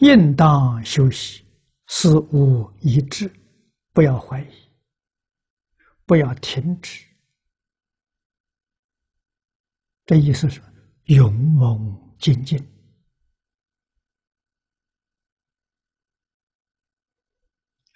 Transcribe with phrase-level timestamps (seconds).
[0.00, 1.44] 应当休息，
[1.86, 3.30] 事无一致，
[3.92, 4.68] 不要怀疑，
[6.04, 7.06] 不要停止。
[10.04, 10.60] 这意思是
[11.04, 12.58] 勇猛精进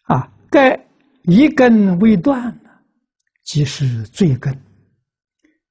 [0.05, 0.33] 啊！
[0.51, 0.79] 该
[1.25, 2.57] 一根未断
[3.43, 4.55] 即是罪根。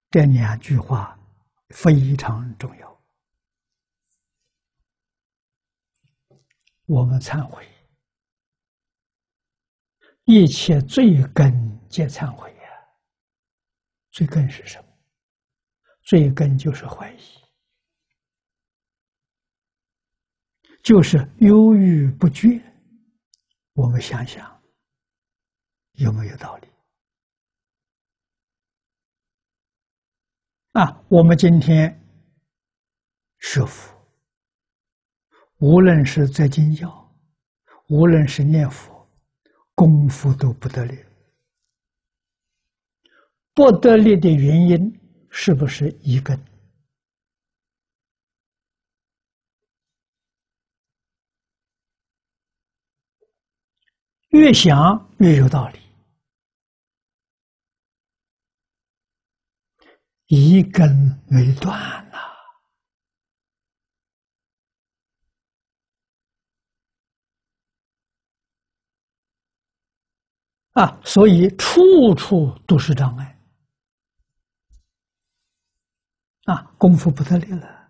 [0.09, 1.17] 这两句话
[1.69, 2.92] 非常重要。
[6.85, 7.67] 我们忏悔，
[10.25, 11.51] 一切罪根
[11.89, 12.59] 皆忏悔呀。
[14.11, 14.85] 罪根是什么？
[16.03, 17.19] 罪根就是怀疑，
[20.83, 22.61] 就是犹豫不决。
[23.73, 24.61] 我们想想，
[25.93, 26.67] 有没有道理？
[30.73, 31.89] 啊，我们今天
[33.39, 34.02] 学佛，
[35.63, 36.91] 无论是在经教，
[37.87, 39.07] 无论是念佛，
[39.73, 40.99] 功夫都不得力。
[43.53, 44.99] 不得力的原因。
[45.35, 46.39] 是不是一根？
[54.29, 55.79] 越想越有道理，
[60.27, 60.87] 一根
[61.27, 61.73] 没断
[62.11, 62.22] 呐！
[70.73, 73.39] 啊所以处处都是障碍。
[76.45, 77.89] 啊，功夫不得力了。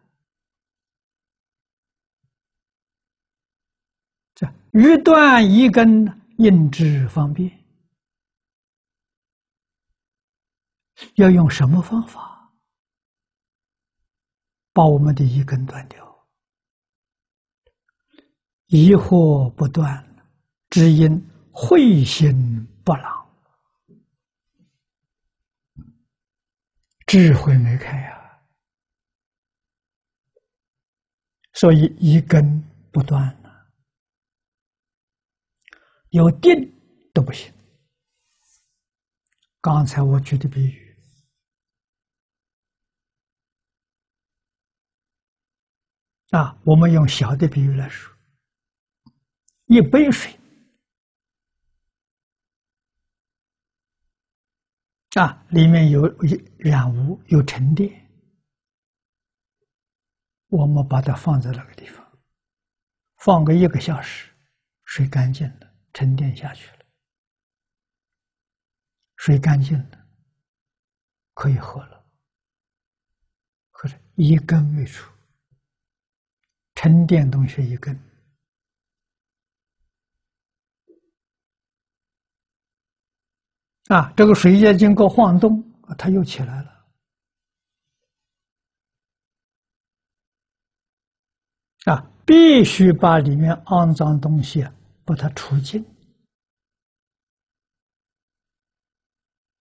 [4.36, 6.06] 这欲断一根，
[6.38, 7.52] 应之方便。
[11.16, 12.54] 要用什么方法
[14.72, 16.28] 把我们的一根断掉？
[18.68, 20.06] 疑惑不断，
[20.70, 23.28] 只因慧心不朗，
[27.08, 28.42] 智慧没开呀。
[31.54, 32.62] 所以一根
[32.92, 33.72] 不断了，
[36.10, 36.52] 有定
[37.14, 37.54] 都不行。
[39.62, 40.98] 刚才我举的比喻
[46.32, 48.12] 啊，我们用小的比喻来说，
[49.68, 50.38] 一杯水
[55.20, 56.08] 啊，里面有
[56.58, 58.02] 染污，有沉淀。
[60.48, 62.06] 我们把它放在那个地方，
[63.18, 64.32] 放个一个小时，
[64.86, 66.86] 水干净了，沉淀下去了，
[69.18, 70.08] 水干净了，
[71.34, 72.06] 可以喝了。
[73.72, 75.12] 可是，一根未出，
[76.76, 78.00] 沉淀东西一根，
[83.90, 85.64] 啊，这个水液经过晃动，
[85.98, 86.74] 它又起来了。
[91.86, 94.66] 啊，必须把里面肮脏东西
[95.04, 95.86] 把它除尽。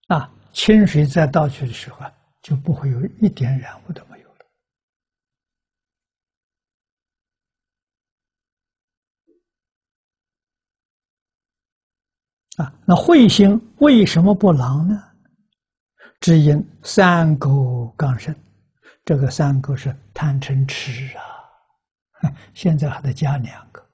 [0.07, 2.13] 啊，清水再倒去的时候啊，
[2.43, 4.47] 就不会有一点染污都没有了。
[12.63, 15.03] 啊，那慧心为什么不狼呢？
[16.21, 18.35] 只因三垢刚生，
[19.05, 22.31] 这个三垢是贪嗔痴啊。
[22.55, 23.85] 现在还得加两个，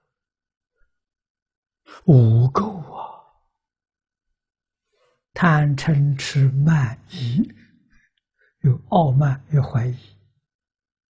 [2.04, 3.24] 五垢啊！
[5.32, 7.50] 贪嗔痴慢疑，
[8.60, 9.96] 有傲慢，有怀疑，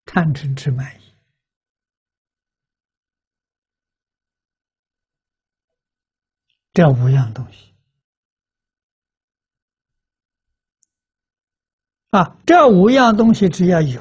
[0.05, 1.08] 贪嗔痴慢疑
[6.79, 7.75] 这五样东西
[12.11, 14.01] 啊，这五样东西只要有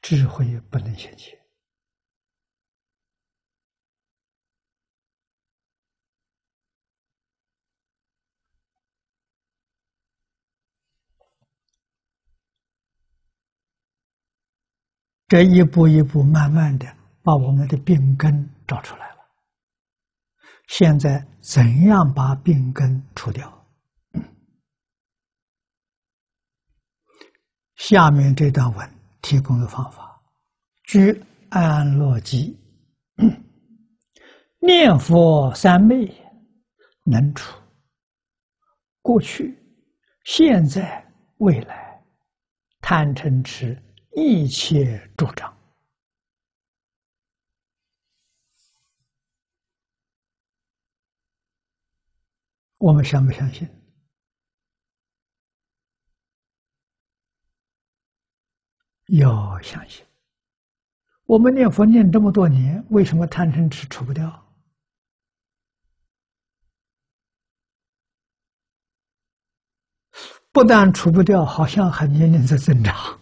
[0.00, 1.36] 智慧，不能显现。
[15.26, 16.86] 这一步一步，慢慢的
[17.24, 19.09] 把我们的病根找出来。
[20.70, 23.66] 现在怎样把病根除掉？
[27.74, 28.88] 下面这段文
[29.20, 30.22] 提供的方法：
[30.84, 32.56] 居安乐基，
[34.62, 36.06] 念佛三昧，
[37.04, 37.52] 能除
[39.02, 39.58] 过去、
[40.22, 41.04] 现在、
[41.38, 42.00] 未来
[42.80, 43.76] 贪嗔痴。
[44.12, 45.52] 一切助长
[52.80, 53.68] 我们相不相信？
[59.18, 60.02] 要相信。
[61.26, 64.50] 我们念佛念这么多年，为什么贪嗔痴除不掉？
[70.50, 73.19] 不但除不掉，好像还年年在增长。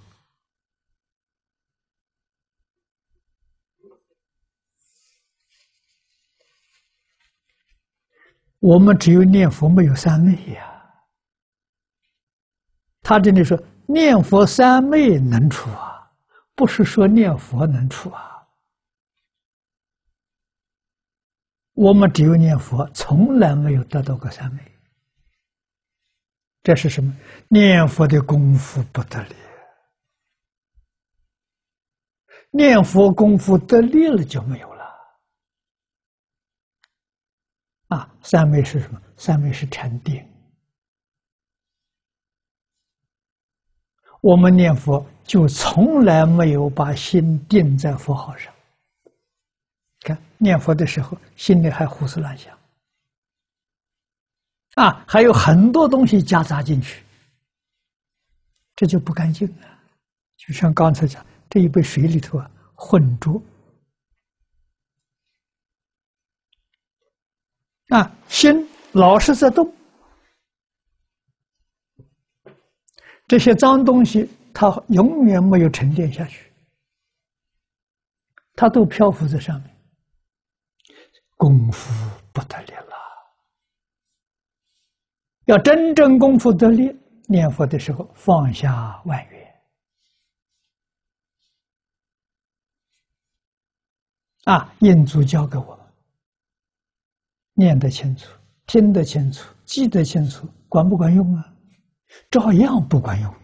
[8.60, 10.64] 我们只有念佛，没有三昧呀。
[13.02, 16.10] 他这里说念佛三昧能除啊，
[16.54, 18.46] 不是说念佛能除啊。
[21.74, 24.60] 我们只有念佛，从来没有得到过三昧。
[26.64, 27.16] 这是什么？
[27.48, 29.34] 念佛的功夫不得力，
[32.50, 34.77] 念佛功夫得力了就没有了。
[37.88, 39.02] 啊，三昧是什么？
[39.16, 40.24] 三昧是禅定。
[44.20, 48.52] 我们念佛就从来没有把心定在佛号上。
[50.00, 52.56] 看念佛的时候，心里还胡思乱想，
[54.74, 57.04] 啊，还有很多东西夹杂进去，
[58.76, 59.66] 这就不干净了。
[60.36, 63.40] 就像刚才讲，这一杯水里头啊，混浊。
[67.88, 69.72] 啊，心老是在动，
[73.26, 76.52] 这些脏东西它永远没有沉淀下去，
[78.54, 79.74] 它都漂浮在上面，
[81.36, 81.90] 功夫
[82.30, 82.94] 不得力了。
[85.46, 86.94] 要真正功夫得力，
[87.26, 89.60] 念佛的时候放下万缘，
[94.44, 95.87] 啊，印祖教给我们。
[97.58, 98.32] 念得清楚，
[98.68, 101.52] 听得清楚，记得清楚，管不管用啊？
[102.30, 103.34] 照样不管用。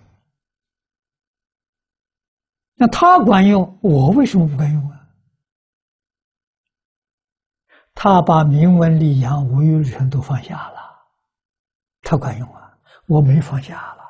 [2.76, 5.08] 那他管用，我为什么不管用啊？
[7.92, 10.78] 他把名闻利养、无欲尘都放下了，
[12.02, 12.78] 他管用啊？
[13.06, 14.03] 我没放下了。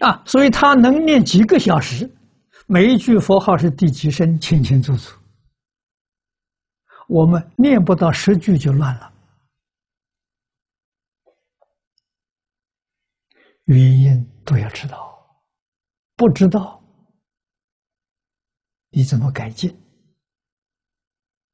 [0.00, 2.10] 啊，所以他能念几个小时，
[2.66, 5.18] 每一句佛号是第几声，清清楚楚。
[7.06, 9.12] 我们念不到十句就乱了，
[13.64, 15.44] 原因都要知道，
[16.16, 16.82] 不知道
[18.90, 19.76] 你怎么改进？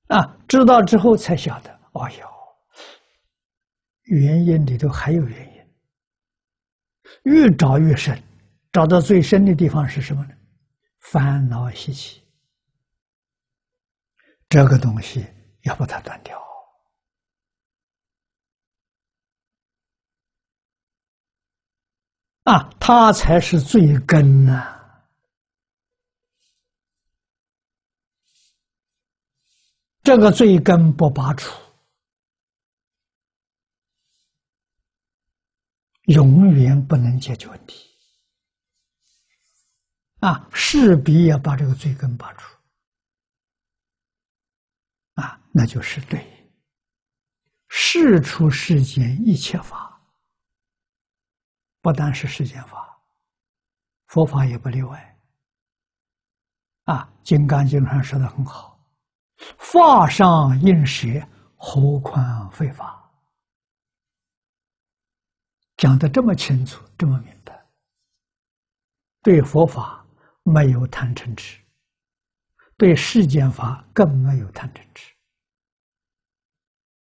[0.09, 2.29] 啊，知道之后才晓得，哦哟，
[4.05, 8.23] 原因里头还有原因，越找越深。
[8.77, 10.35] 找到最深的地方是什么呢？
[10.99, 12.21] 烦恼习气，
[14.51, 15.27] 这个东西
[15.63, 16.39] 要把它断掉
[22.43, 24.77] 啊，它才是最根呐。
[30.03, 31.51] 这个最根不拔除，
[36.09, 37.86] 永远不能解决问题。
[40.27, 42.59] 啊，势必要把这个罪根拔除，
[45.15, 46.51] 啊，那就是对
[47.69, 50.01] 事出世间一切法，
[51.81, 53.01] 不单是世间法，
[54.07, 55.17] 佛法也不例外。
[56.87, 58.85] 啊，《金刚经》上说的很好
[59.59, 61.07] ：“法上应舍，
[61.57, 63.09] 何况非法？”
[65.79, 67.65] 讲的这么清楚，这么明白，
[69.23, 70.03] 对佛法。
[70.49, 71.59] 没有贪嗔痴，
[72.77, 75.13] 对世间法更没有贪嗔痴。